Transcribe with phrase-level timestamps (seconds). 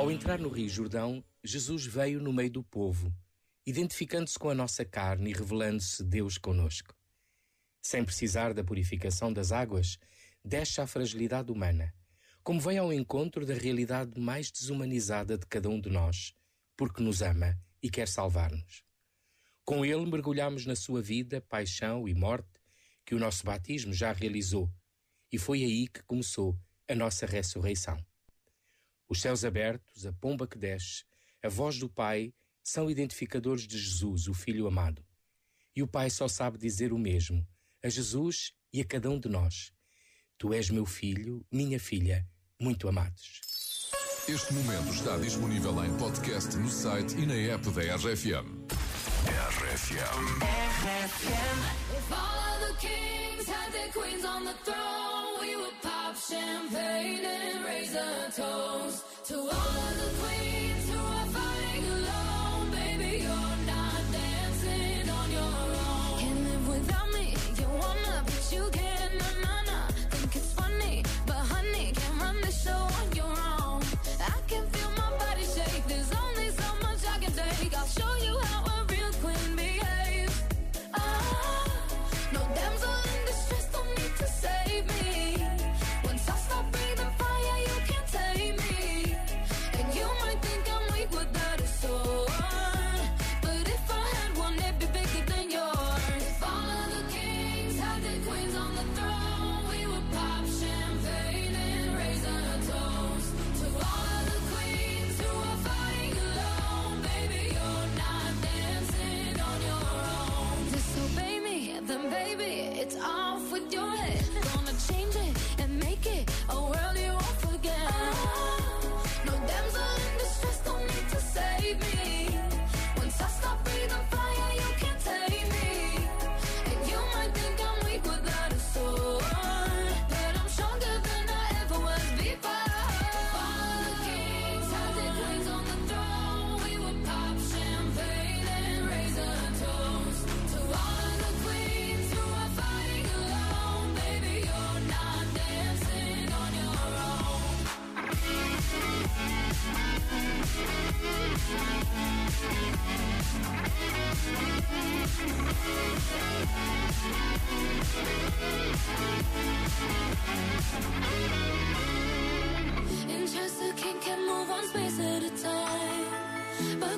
[0.00, 3.14] Ao entrar no Rio Jordão, Jesus veio no meio do povo,
[3.66, 6.96] identificando-se com a nossa carne e revelando-se Deus conosco.
[7.82, 9.98] Sem precisar da purificação das águas,
[10.42, 11.92] deixa a fragilidade humana,
[12.42, 16.34] como vem ao encontro da realidade mais desumanizada de cada um de nós,
[16.78, 18.82] porque nos ama e quer salvar-nos.
[19.66, 22.58] Com ele mergulhamos na sua vida, paixão e morte,
[23.04, 24.72] que o nosso batismo já realizou,
[25.30, 28.02] e foi aí que começou a nossa ressurreição.
[29.10, 31.04] Os céus abertos, a pomba que desce,
[31.42, 32.32] a voz do Pai
[32.62, 35.04] são identificadores de Jesus, o Filho amado.
[35.74, 37.46] E o Pai só sabe dizer o mesmo
[37.82, 39.72] a Jesus e a cada um de nós.
[40.38, 42.26] Tu és meu filho, minha filha,
[42.58, 43.40] muito amados.
[44.28, 48.46] Este momento está disponível em podcast no site e na app da RFM.
[49.26, 50.40] RFM.
[50.84, 51.80] RFM.
[56.28, 60.49] Champagne and raise a toast to all of the queens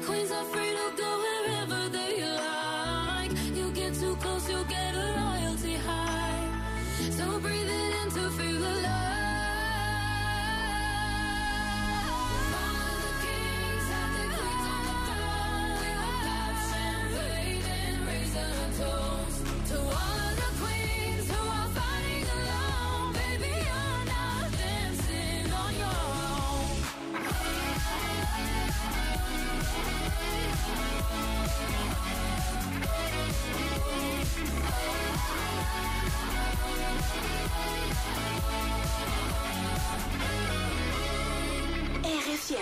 [0.03, 1.02] queens are free to go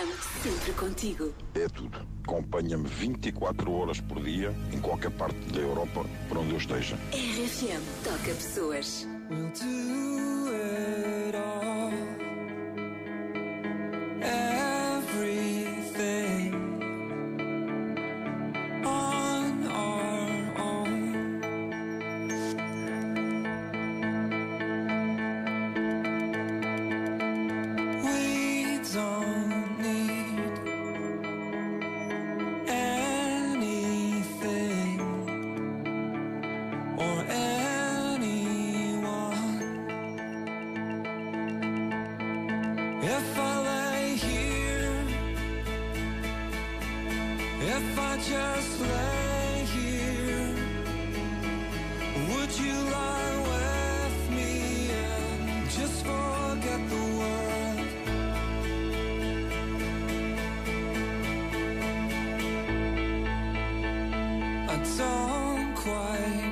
[0.00, 1.34] RFM, sempre contigo.
[1.54, 2.00] É tudo.
[2.24, 6.96] Acompanha-me 24 horas por dia, em qualquer parte da Europa, por onde eu esteja.
[7.12, 9.06] RFM, toca pessoas.
[43.02, 44.92] If I lay here,
[47.62, 50.54] if I just lay here,
[52.28, 57.88] would you lie with me and just forget the world?
[64.68, 66.49] I don't quite